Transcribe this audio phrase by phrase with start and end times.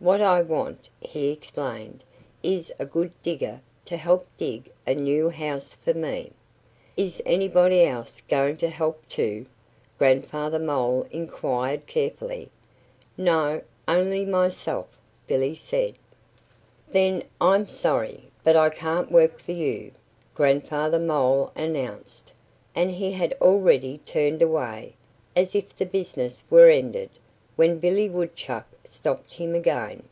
[0.00, 2.04] "What I want," he explained,
[2.42, 6.32] "is a good digger to help dig a new house for me."
[6.94, 9.46] "Is anybody else going to help too?"
[9.98, 12.50] Grandfather Mole inquired carefully.
[13.16, 14.88] "No only myself!"
[15.26, 15.94] Billy said.
[16.90, 19.90] "Then I'm sorry; but I can't work for you,"
[20.34, 22.30] Grandfather Mole announced.
[22.74, 24.96] And he had already turned away,
[25.34, 27.08] as if the business were ended,
[27.56, 30.02] when Billy Woodchuck stopped him again.